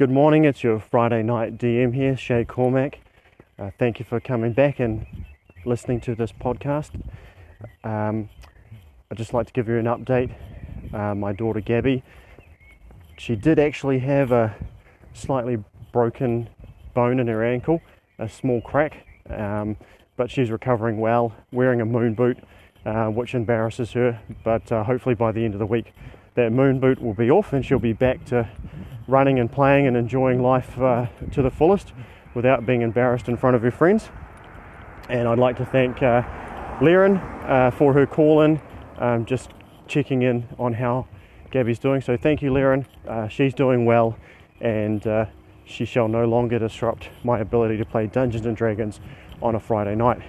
[0.00, 3.00] Good morning, it's your Friday night DM here, Shay Cormack.
[3.58, 5.06] Uh, thank you for coming back and
[5.66, 6.98] listening to this podcast.
[7.84, 8.30] Um,
[9.10, 10.32] I'd just like to give you an update.
[10.94, 12.02] Uh, my daughter Gabby,
[13.18, 14.56] she did actually have a
[15.12, 15.62] slightly
[15.92, 16.48] broken
[16.94, 17.82] bone in her ankle,
[18.18, 19.76] a small crack, um,
[20.16, 22.38] but she's recovering well, wearing a moon boot,
[22.86, 24.18] uh, which embarrasses her.
[24.44, 25.92] But uh, hopefully, by the end of the week,
[26.34, 28.48] that moon boot will be off and she'll be back to
[29.08, 31.92] running and playing and enjoying life uh, to the fullest
[32.34, 34.08] without being embarrassed in front of her friends.
[35.08, 36.22] And I'd like to thank uh,
[36.80, 38.60] uh, for her call in,
[38.98, 39.50] um, just
[39.88, 41.08] checking in on how
[41.50, 42.00] Gabby's doing.
[42.00, 42.86] So thank you, Liren.
[43.06, 44.16] Uh, she's doing well
[44.60, 45.26] and uh,
[45.64, 49.00] she shall no longer disrupt my ability to play Dungeons and Dragons
[49.42, 50.22] on a Friday night.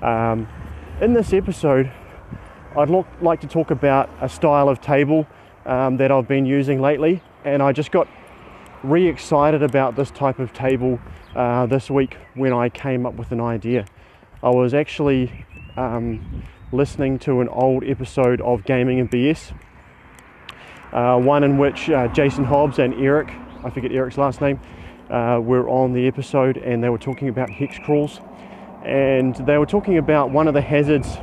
[0.00, 0.48] Um,
[1.00, 1.90] in this episode,
[2.74, 5.26] I'd look, like to talk about a style of table
[5.66, 8.08] um, that I've been using lately, and I just got
[8.82, 10.98] re excited about this type of table
[11.36, 13.84] uh, this week when I came up with an idea.
[14.42, 15.44] I was actually
[15.76, 19.52] um, listening to an old episode of Gaming and BS,
[20.94, 23.30] uh, one in which uh, Jason Hobbs and Eric,
[23.62, 24.58] I forget Eric's last name,
[25.10, 28.20] uh, were on the episode and they were talking about hex crawls.
[28.82, 31.18] And they were talking about one of the hazards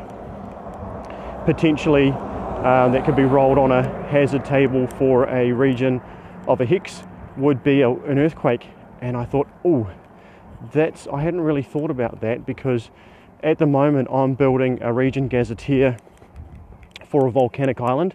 [1.49, 5.99] potentially um, that could be rolled on a hazard table for a region
[6.47, 7.01] of a hex
[7.37, 8.67] would be a, an earthquake.
[9.01, 9.89] And I thought, oh,
[10.71, 12.91] that's I hadn't really thought about that because
[13.41, 15.97] at the moment I'm building a region gazetteer
[17.07, 18.13] for a volcanic island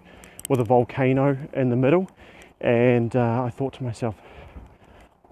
[0.48, 2.08] with a volcano in the middle,
[2.60, 4.14] and uh, I thought to myself,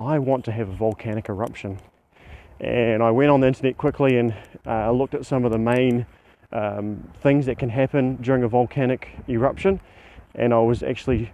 [0.01, 1.79] I want to have a volcanic eruption.
[2.59, 4.35] And I went on the internet quickly and
[4.67, 6.05] uh, looked at some of the main
[6.53, 9.81] um, things that can happen during a volcanic eruption.
[10.35, 11.33] And I was actually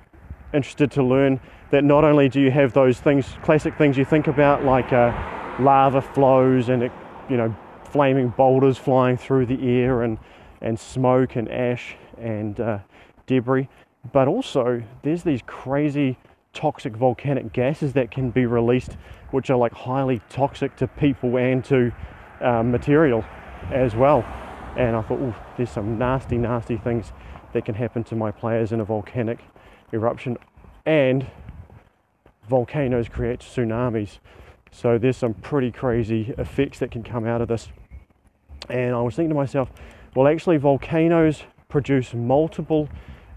[0.54, 4.26] interested to learn that not only do you have those things, classic things you think
[4.26, 5.12] about, like uh,
[5.60, 6.82] lava flows and
[7.28, 10.18] you know flaming boulders flying through the air and
[10.60, 12.78] and smoke and ash and uh,
[13.26, 13.68] debris,
[14.12, 16.18] but also there's these crazy
[16.52, 18.96] toxic volcanic gases that can be released,
[19.30, 21.92] which are like highly toxic to people and to
[22.40, 23.24] uh, material
[23.70, 24.24] as well
[24.76, 27.12] and I thought, oh, there's some nasty, nasty things
[27.52, 29.40] that can happen to my players in a volcanic
[29.92, 30.36] eruption.
[30.86, 31.26] And
[32.48, 34.18] volcanoes create tsunamis.
[34.70, 37.68] So there's some pretty crazy effects that can come out of this.
[38.68, 39.70] And I was thinking to myself,
[40.14, 42.88] well, actually, volcanoes produce multiple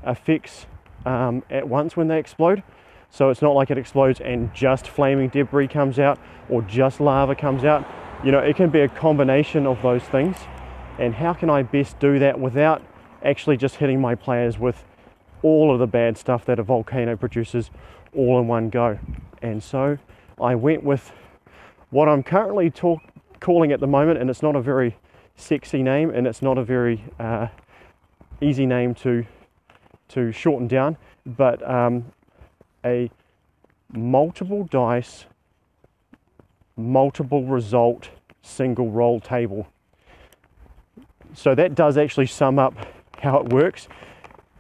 [0.06, 0.66] effects
[1.06, 2.64] um, at once when they explode.
[3.10, 6.18] So it's not like it explodes and just flaming debris comes out
[6.50, 7.86] or just lava comes out.
[8.24, 10.38] You know, it can be a combination of those things
[11.00, 12.82] and how can I best do that without
[13.24, 14.84] actually just hitting my players with
[15.44, 17.72] all of the bad stuff that a volcano produces
[18.16, 19.00] all in one go.
[19.42, 19.98] And so
[20.40, 21.12] I went with
[21.90, 23.02] what I'm currently talk,
[23.40, 24.98] calling at the moment, and it's not a very
[25.36, 27.48] sexy name and it's not a very uh,
[28.42, 29.26] easy name to
[30.10, 32.04] to shorten down, but um,
[32.84, 33.10] a
[33.94, 35.26] multiple dice,
[36.76, 38.10] multiple result,
[38.42, 39.68] single roll table.
[41.34, 42.74] So that does actually sum up
[43.20, 43.88] how it works.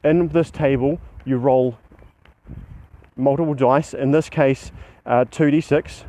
[0.03, 1.77] In this table, you roll
[3.15, 4.71] multiple dice, in this case,
[5.05, 6.05] uh, 2d6,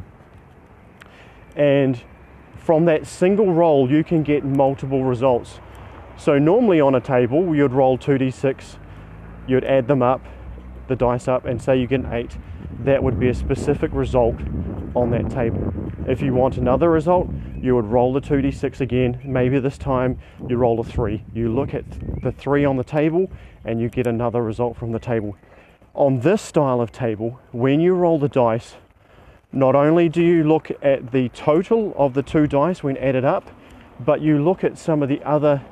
[1.57, 2.03] and
[2.57, 5.61] from that single roll, you can get multiple results.
[6.17, 8.79] So, normally on a table, you'd roll 2d6,
[9.47, 10.25] you'd add them up,
[10.89, 12.37] the dice up, and say you get an 8.
[12.85, 14.37] That would be a specific result
[14.95, 15.73] on that table.
[16.09, 17.31] If you want another result,
[17.61, 19.21] you would roll the 2d6 again.
[19.25, 20.19] Maybe this time
[20.49, 21.23] you roll a 3.
[21.33, 21.85] You look at
[22.23, 23.31] the 3 on the table
[23.65, 25.37] and you get another result from the table.
[25.95, 28.75] On this style of table, when you roll the dice,
[29.53, 33.51] not only do you look at the total of the two dice when added up,
[34.01, 35.63] but you look at some of the other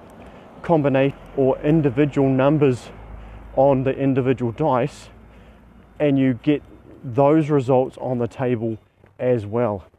[0.62, 2.90] combination or individual numbers
[3.56, 5.08] on the individual dice
[5.98, 6.62] and you get
[7.02, 8.78] those results on the table
[9.18, 9.89] as well.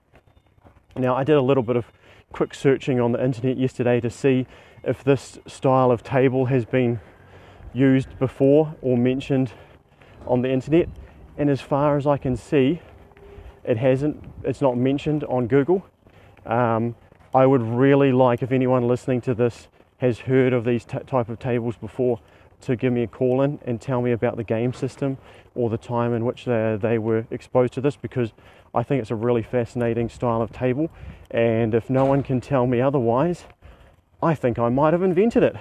[0.95, 1.85] Now, I did a little bit of
[2.33, 4.45] quick searching on the internet yesterday to see
[4.83, 6.99] if this style of table has been
[7.73, 9.53] used before or mentioned
[10.27, 10.89] on the internet.
[11.37, 12.81] And as far as I can see,
[13.63, 15.85] it hasn't, it's not mentioned on Google.
[16.45, 16.95] Um,
[17.33, 19.67] I would really like if anyone listening to this
[19.99, 22.19] has heard of these t- type of tables before
[22.61, 25.17] to give me a call in and tell me about the game system
[25.55, 28.31] or the time in which they, they were exposed to this because
[28.73, 30.89] I think it's a really fascinating style of table.
[31.29, 33.45] And if no one can tell me otherwise,
[34.23, 35.55] I think I might have invented it.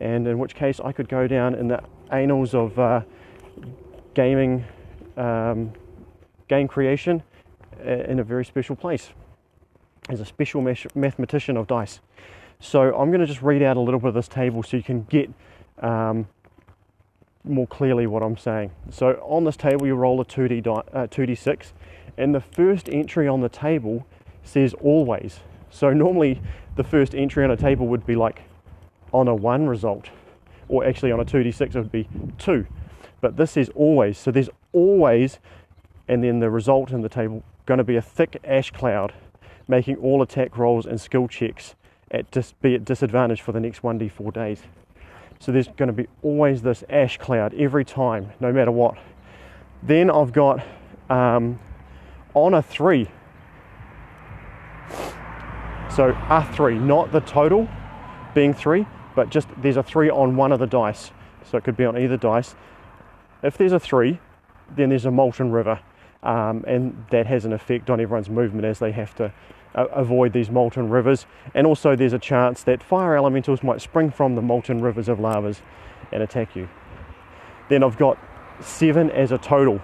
[0.00, 3.02] And in which case, I could go down in the annals of uh,
[4.14, 4.64] gaming
[5.16, 5.72] um,
[6.46, 7.22] game creation
[7.84, 9.10] uh, in a very special place
[10.08, 10.62] as a special
[10.94, 12.00] mathematician of dice.
[12.60, 14.82] So I'm going to just read out a little bit of this table so you
[14.82, 15.30] can get
[15.80, 16.26] um,
[17.44, 18.70] more clearly what I'm saying.
[18.90, 21.72] So on this table, you roll a 2D di- uh, 2d6,
[22.16, 24.06] and the first entry on the table
[24.42, 25.40] says always.
[25.70, 26.40] So normally
[26.76, 28.42] the first entry on a table would be like
[29.12, 30.10] on a one result,
[30.68, 32.08] or actually on a 2d6 it would be
[32.38, 32.66] two.
[33.20, 34.18] But this says always.
[34.18, 35.38] So there's always,
[36.06, 39.12] and then the result in the table going to be a thick ash cloud,
[39.66, 41.74] making all attack rolls and skill checks
[42.10, 44.62] at dis- be at disadvantage for the next 1d4 days.
[45.40, 48.96] So there's going to be always this ash cloud every time, no matter what.
[49.82, 50.64] Then I've got
[51.08, 51.60] um,
[52.34, 53.08] on a three.
[55.94, 57.68] So a three, not the total
[58.34, 61.10] being three, but just there's a three on one of the dice.
[61.50, 62.54] So it could be on either dice.
[63.42, 64.20] If there's a three,
[64.76, 65.80] then there's a molten river,
[66.22, 69.32] um, and that has an effect on everyone's movement as they have to
[69.74, 71.26] avoid these molten rivers.
[71.54, 75.20] And also, there's a chance that fire elementals might spring from the molten rivers of
[75.20, 75.62] lavas
[76.12, 76.68] and attack you.
[77.68, 78.18] Then I've got
[78.60, 79.80] seven as a total.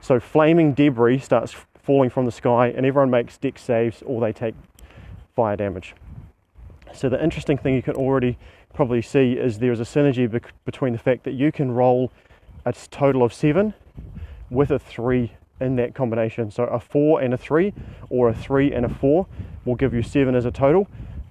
[0.00, 4.32] So, flaming debris starts falling from the sky, and everyone makes dex saves or they
[4.32, 4.54] take
[5.34, 5.94] fire damage.
[6.92, 8.38] So, the interesting thing you can already
[8.74, 12.10] probably see is there is a synergy between the fact that you can roll
[12.64, 13.74] a total of seven
[14.50, 16.50] with a three in that combination.
[16.50, 17.72] So a four and a three,
[18.10, 19.26] or a three and a four,
[19.64, 20.88] will give you seven as a total.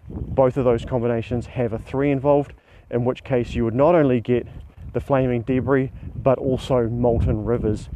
[0.09, 2.53] Both of those combinations have a three involved,
[2.89, 4.47] in which case you would not only get
[4.93, 7.89] the flaming debris, but also molten rivers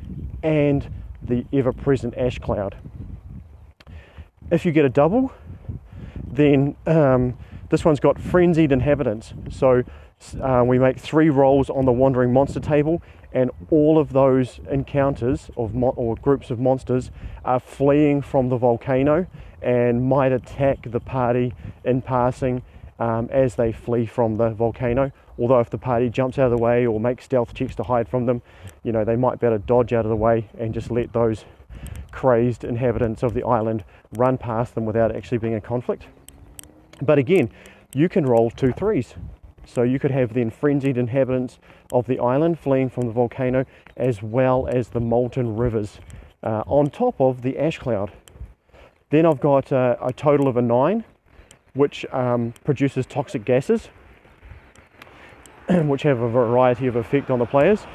[0.44, 0.88] and
[1.22, 2.78] the ever present ash cloud.
[4.52, 5.34] If you get a double,
[6.26, 7.38] then um,
[7.70, 9.34] this one's got frenzied inhabitants.
[9.50, 9.84] So
[10.42, 13.02] uh, we make three rolls on the wandering monster table,
[13.36, 17.12] and all of those encounters of or groups of monsters
[17.44, 19.28] are fleeing from the volcano
[19.62, 21.54] and might attack the party
[21.84, 22.64] in passing
[22.98, 25.12] um, as they flee from the volcano.
[25.38, 28.08] Although if the party jumps out of the way or makes stealth checks to hide
[28.08, 28.42] from them,
[28.84, 31.44] you know they might better dodge out of the way and just let those
[32.14, 33.84] crazed inhabitants of the island
[34.14, 36.06] run past them without actually being in conflict.
[37.02, 37.52] But again,
[37.94, 39.16] you can roll two threes.
[39.66, 41.60] So you could have then frenzied inhabitants
[41.92, 43.66] of the island fleeing from the volcano,
[43.98, 46.00] as well as the molten rivers
[46.44, 48.12] uh, on top of the ash cloud.
[49.10, 51.04] Then I've got uh, a total of a nine,
[51.74, 53.90] which um, produces toxic gases,
[55.70, 57.86] which have a variety of effect on the players.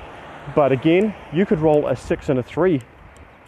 [0.55, 2.81] But again, you could roll a six and a three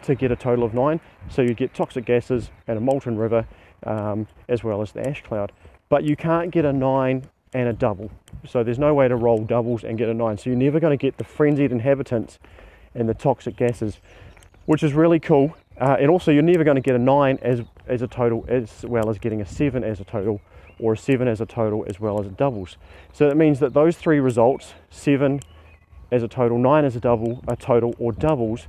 [0.02, 1.00] to get a total of nine.
[1.28, 3.46] So you get toxic gases and a molten river,
[3.84, 5.52] um, as well as the ash cloud.
[5.88, 8.10] But you can't get a nine and a double.
[8.46, 10.38] So there's no way to roll doubles and get a nine.
[10.38, 12.38] So you're never going to get the frenzied inhabitants
[12.94, 13.98] and the toxic gases,
[14.66, 15.54] which is really cool.
[15.80, 18.84] Uh, and also, you're never going to get a nine as, as a total, as
[18.84, 20.40] well as getting a seven as a total,
[20.78, 22.76] or a seven as a total, as well as a doubles.
[23.12, 25.40] So that means that those three results, seven
[26.10, 28.66] as a total, nine as a double, a total, or doubles,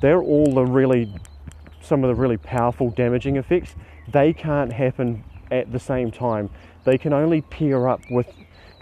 [0.00, 1.12] they're all the really,
[1.82, 3.74] some of the really powerful damaging effects.
[4.10, 6.50] They can't happen at the same time
[6.86, 8.28] they can only pair up with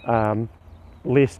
[0.05, 0.47] um,
[1.03, 1.39] less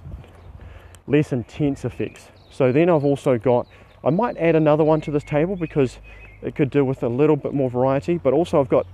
[1.07, 2.29] less intense effects.
[2.49, 3.67] So then I've also got
[4.03, 5.99] I might add another one to this table because
[6.41, 8.85] it could do with a little bit more variety, but also I've got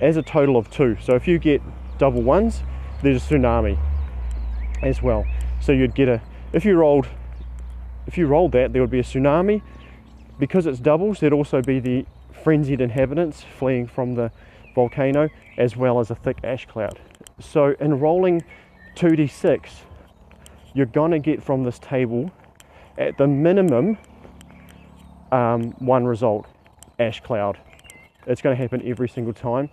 [0.00, 0.96] as a total of two.
[1.00, 1.62] So if you get
[1.98, 2.62] double ones,
[3.02, 3.78] there's a tsunami
[4.82, 5.26] as well.
[5.60, 6.20] So you'd get a
[6.52, 7.06] if you rolled
[8.06, 9.62] if you rolled that, there would be a tsunami.
[10.38, 12.04] Because it's doubles, there'd also be the
[12.42, 14.30] frenzied inhabitants fleeing from the
[14.74, 16.98] volcano as well as a thick ash cloud.
[17.40, 18.44] So in rolling
[18.96, 19.70] 2d6,
[20.74, 22.30] you're going to get from this table
[22.98, 23.98] at the minimum
[25.32, 26.46] um, one result,
[26.98, 27.58] ash cloud.
[28.26, 29.70] It's going to happen every single time.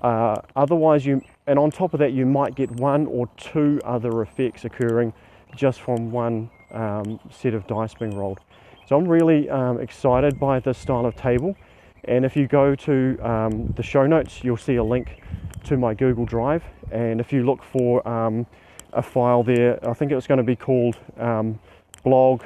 [0.00, 4.22] Uh, otherwise, you and on top of that, you might get one or two other
[4.22, 5.12] effects occurring
[5.56, 8.40] just from one um, set of dice being rolled.
[8.88, 11.56] So I'm really um, excited by this style of table.
[12.04, 15.22] And if you go to um, the show notes, you'll see a link
[15.64, 16.64] to my Google Drive.
[16.90, 18.46] And if you look for um,
[18.92, 21.60] a file there, I think it's going to be called um,
[22.02, 22.42] blog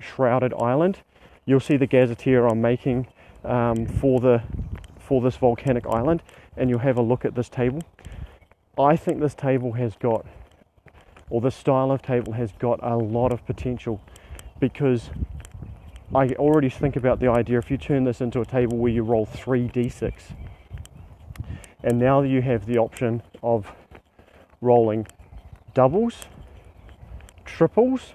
[0.00, 0.98] shrouded island.
[1.44, 3.06] You'll see the gazetteer I'm making
[3.44, 4.42] um, for the
[4.98, 6.22] for this volcanic island,
[6.56, 7.80] and you'll have a look at this table.
[8.76, 10.26] I think this table has got,
[11.30, 14.00] or this style of table has got a lot of potential
[14.58, 15.10] because
[16.14, 19.02] I already think about the idea if you turn this into a table where you
[19.02, 20.12] roll three d6,
[21.82, 23.72] and now you have the option of
[24.60, 25.06] rolling
[25.74, 26.26] doubles,
[27.44, 28.14] triples,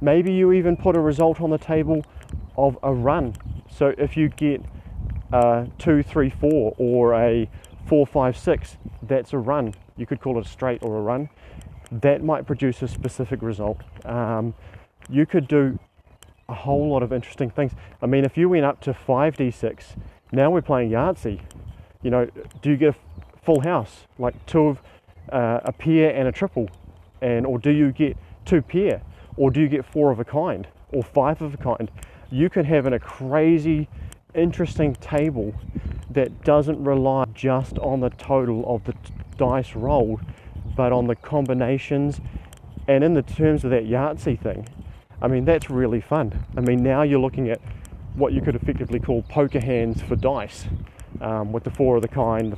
[0.00, 2.02] maybe you even put a result on the table
[2.56, 3.34] of a run.
[3.70, 4.62] So if you get
[5.32, 7.48] a two, three, four, or a
[7.86, 9.74] four, five, six, that's a run.
[9.96, 11.28] You could call it a straight or a run.
[11.92, 13.78] That might produce a specific result.
[14.04, 14.54] Um,
[15.08, 15.78] you could do
[16.50, 17.72] a whole lot of interesting things.
[18.02, 19.96] I mean, if you went up to 5d6,
[20.32, 21.40] now we're playing Yahtzee.
[22.02, 22.28] You know,
[22.62, 24.82] do you get a full house, like two of
[25.32, 26.68] uh, a pair and a triple?
[27.20, 29.02] And or do you get two pair?
[29.36, 30.66] Or do you get four of a kind?
[30.92, 31.90] Or five of a kind?
[32.30, 33.88] You could have in a crazy,
[34.34, 35.54] interesting table
[36.10, 40.20] that doesn't rely just on the total of the t- dice rolled,
[40.76, 42.20] but on the combinations
[42.88, 44.66] and in the terms of that Yahtzee thing.
[45.22, 46.44] I mean, that's really fun.
[46.56, 47.60] I mean, now you're looking at
[48.14, 50.66] what you could effectively call poker hands for dice
[51.20, 52.56] um, with the four of the kind,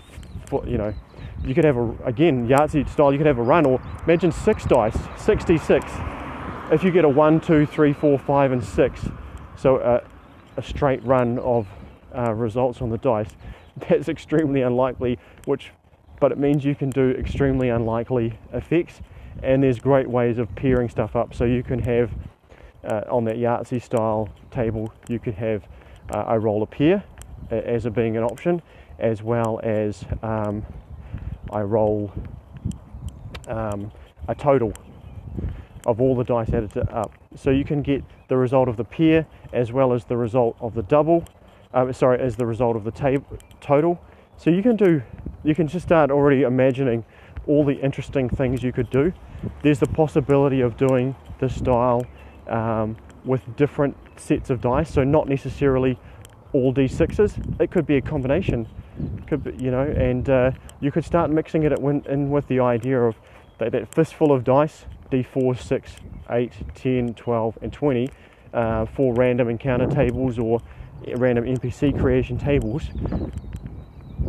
[0.66, 0.94] you know,
[1.44, 3.12] you could have a again Yahtzee style.
[3.12, 5.84] You could have a run, or imagine six dice, 66.
[6.70, 9.04] If you get a one, two, three, four, five, and six,
[9.56, 10.02] so a,
[10.56, 11.66] a straight run of
[12.16, 13.30] uh, results on the dice,
[13.88, 15.18] that's extremely unlikely.
[15.44, 15.72] Which,
[16.20, 19.00] but it means you can do extremely unlikely effects,
[19.42, 21.34] and there's great ways of pairing stuff up.
[21.34, 22.12] So you can have
[22.84, 25.66] uh, on that Yahtzee style table, you could have
[26.10, 27.04] uh, a roll a pair
[27.50, 28.62] as a being an option,
[28.98, 30.64] as well as um,
[31.50, 32.12] I roll
[33.48, 33.90] um,
[34.28, 34.72] a total
[35.86, 37.12] of all the dice added up.
[37.34, 40.74] So you can get the result of the pair as well as the result of
[40.74, 41.24] the double,
[41.74, 43.26] uh, sorry, as the result of the table
[43.60, 44.00] total.
[44.36, 45.02] So you can do,
[45.44, 47.04] you can just start already imagining
[47.46, 49.12] all the interesting things you could do.
[49.62, 52.06] There's the possibility of doing this style
[52.48, 55.98] um, with different sets of dice, so not necessarily
[56.52, 57.60] all d6s.
[57.60, 58.68] It could be a combination
[59.26, 63.00] could be, you know, and uh, you could start mixing it in with the idea
[63.00, 63.16] of
[63.58, 65.96] that, that fistful of dice, d4, 6,
[66.30, 68.10] 8, 10, 12, and 20,
[68.52, 70.60] uh, for random encounter tables or
[71.16, 72.90] random NPC creation tables.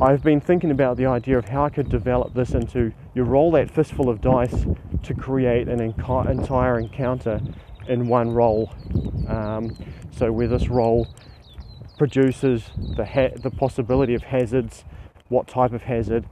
[0.01, 3.51] I've been thinking about the idea of how I could develop this into you roll
[3.51, 4.65] that fistful of dice
[5.03, 7.39] to create an entire encounter
[7.87, 8.73] in one roll.
[9.27, 9.75] Um,
[10.11, 11.07] so where this roll
[11.97, 14.83] produces the ha- the possibility of hazards,
[15.29, 16.25] what type of hazard,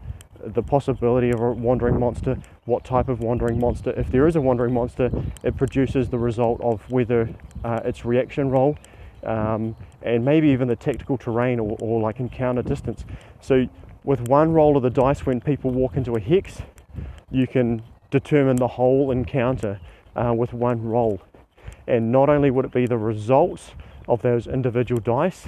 [0.43, 3.91] the possibility of a wandering monster, what type of wandering monster.
[3.91, 5.11] If there is a wandering monster,
[5.43, 7.29] it produces the result of whether
[7.63, 8.77] uh, its reaction roll,
[9.23, 13.05] um, and maybe even the tactical terrain or, or like encounter distance.
[13.39, 13.67] So
[14.03, 16.61] with one roll of the dice, when people walk into a hex,
[17.29, 19.79] you can determine the whole encounter
[20.15, 21.21] uh, with one roll.
[21.87, 23.71] And not only would it be the results
[24.07, 25.47] of those individual dice,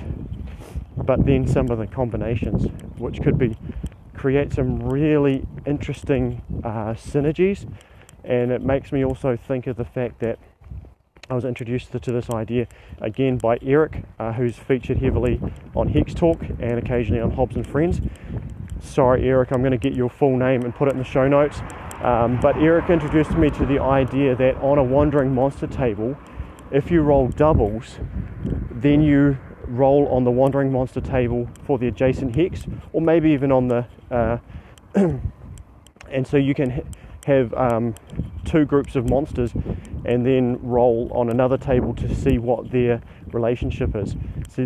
[0.98, 2.66] but then some of the combinations,
[2.98, 3.58] which could be
[4.16, 7.70] create some really interesting uh, synergies.
[8.24, 10.40] And it makes me also think of the fact that
[11.30, 12.68] I was introduced to this idea
[13.02, 15.42] again by Eric, uh, who's featured heavily
[15.75, 18.02] on Hex Talk and occasionally on Hobbs and Friends.
[18.82, 21.28] Sorry, Eric, I'm going to get your full name and put it in the show
[21.28, 21.62] notes.
[22.03, 26.17] Um, but Eric introduced me to the idea that on a wandering monster table,
[26.69, 28.00] if you roll doubles,
[28.72, 33.51] then you roll on the wandering monster table for the adjacent hex, or maybe even
[33.51, 33.88] on the.
[34.12, 34.38] Uh,
[36.10, 36.81] and so you can ha-
[37.25, 37.95] have um,
[38.43, 39.53] two groups of monsters
[40.05, 44.15] and then roll on another table to see what their relationship is.
[44.50, 44.65] So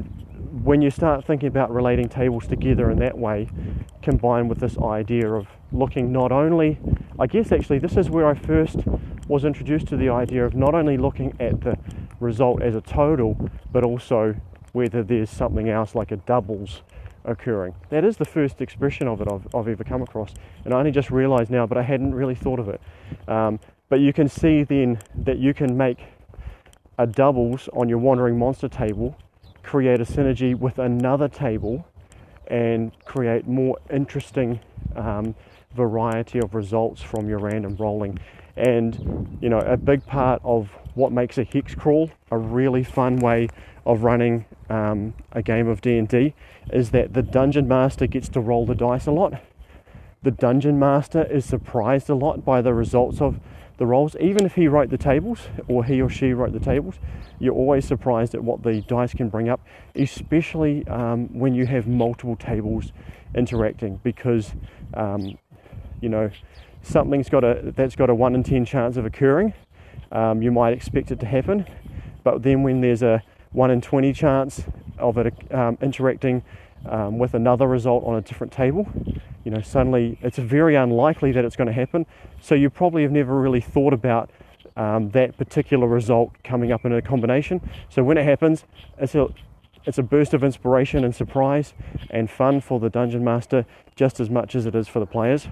[0.64, 3.48] when you start thinking about relating tables together in that way,
[4.02, 6.80] combined with this idea of looking not only,
[7.20, 8.78] I guess actually, this is where I first
[9.28, 11.78] was introduced to the idea of not only looking at the
[12.20, 14.36] result as a total, but also
[14.74, 16.82] whether there's something else like a doubles
[17.26, 17.76] occurring.
[17.90, 20.34] That is the first expression of it I've, I've ever come across,
[20.64, 22.82] and I only just realised now, but I hadn't really thought of it.
[23.28, 23.60] Um,
[23.90, 26.00] but you can see then that you can make
[26.98, 29.18] a doubles on your wandering monster table,
[29.64, 31.86] create a synergy with another table,
[32.48, 34.60] and create more interesting
[34.96, 35.36] um,
[35.76, 38.20] variety of results from your random rolling.
[38.56, 43.18] And you know, a big part of what makes a hex crawl a really fun
[43.18, 43.48] way
[43.86, 46.34] of running um, a game of D&D
[46.72, 49.42] is that the dungeon master gets to roll the dice a lot.
[50.24, 53.40] The dungeon master is surprised a lot by the results of
[53.78, 56.96] the rolls, even if he wrote the tables or he or she wrote the tables.
[57.40, 59.62] You're always surprised at what the dice can bring up,
[59.96, 62.92] especially um, when you have multiple tables
[63.36, 64.54] interacting, because
[64.96, 65.38] um,
[66.02, 66.30] you know
[66.82, 69.54] something's got a that's got a one in ten chance of occurring.
[70.12, 71.66] Um, you might expect it to happen,
[72.24, 74.64] but then when there's a one in 20 chance
[74.98, 76.44] of it um, interacting
[76.86, 78.88] um, with another result on a different table,
[79.44, 82.06] you know, suddenly it's very unlikely that it's going to happen.
[82.42, 84.30] So you probably have never really thought about
[84.76, 87.68] um, that particular result coming up in a combination.
[87.90, 88.66] So when it happens,
[88.98, 89.28] it's a
[89.86, 91.74] it's a burst of inspiration and surprise
[92.10, 95.48] and fun for the dungeon master just as much as it is for the players.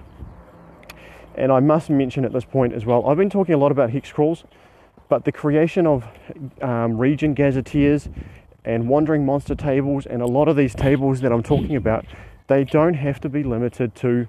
[1.36, 3.90] And I must mention at this point as well, I've been talking a lot about
[3.90, 4.44] hex crawls,
[5.08, 6.04] but the creation of
[6.62, 8.08] um, region gazetteers
[8.64, 12.04] and wandering monster tables and a lot of these tables that I'm talking about,
[12.48, 14.26] they don't have to be limited to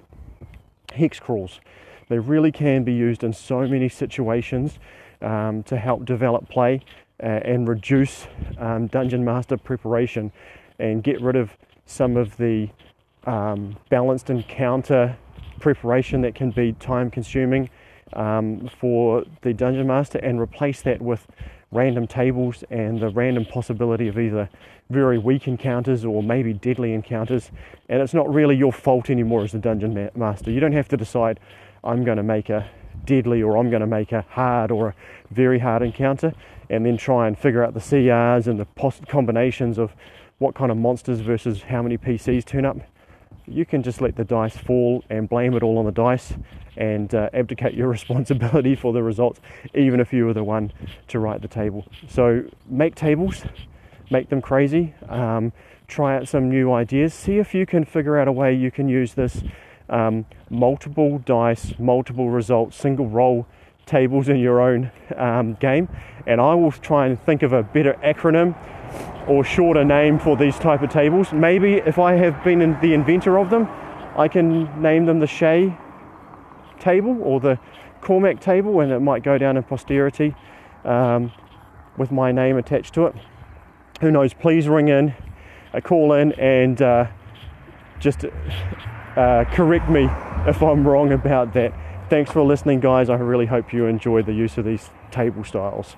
[0.94, 1.60] hex crawls.
[2.08, 4.78] They really can be used in so many situations
[5.20, 6.80] um, to help develop play
[7.22, 8.26] uh, and reduce
[8.58, 10.30] um, dungeon master preparation
[10.78, 12.68] and get rid of some of the
[13.24, 15.16] um, balanced encounter
[15.58, 17.70] preparation that can be time consuming
[18.14, 21.26] um, for the dungeon master and replace that with
[21.70, 24.48] random tables and the random possibility of either
[24.88, 27.50] very weak encounters or maybe deadly encounters.
[27.90, 30.50] And it's not really your fault anymore as a dungeon ma- master.
[30.50, 31.38] You don't have to decide
[31.84, 32.68] i'm going to make a
[33.04, 34.94] deadly or i'm going to make a hard or a
[35.30, 36.32] very hard encounter
[36.70, 38.66] and then try and figure out the crs and the
[39.08, 39.92] combinations of
[40.38, 42.76] what kind of monsters versus how many pcs turn up
[43.50, 46.34] you can just let the dice fall and blame it all on the dice
[46.76, 49.40] and uh, abdicate your responsibility for the results,
[49.74, 50.72] even if you were the one
[51.08, 51.86] to write the table.
[52.08, 53.44] So make tables,
[54.10, 55.52] make them crazy, um,
[55.86, 58.88] try out some new ideas, see if you can figure out a way you can
[58.88, 59.42] use this
[59.88, 63.46] um, multiple dice, multiple results, single roll
[63.86, 65.88] tables in your own um, game.
[66.26, 68.54] And I will try and think of a better acronym
[69.28, 71.32] or shorter name for these type of tables.
[71.32, 73.68] Maybe if I have been the inventor of them,
[74.16, 75.76] I can name them the Shea
[76.80, 77.58] table or the
[78.00, 80.34] Cormac table, and it might go down in posterity
[80.84, 81.32] um,
[81.96, 83.14] with my name attached to it.
[84.00, 84.32] Who knows?
[84.32, 85.14] Please ring in,
[85.74, 87.06] uh, call in, and uh,
[87.98, 90.08] just uh, correct me
[90.46, 91.74] if I'm wrong about that.
[92.08, 93.10] Thanks for listening, guys.
[93.10, 95.96] I really hope you enjoy the use of these table styles.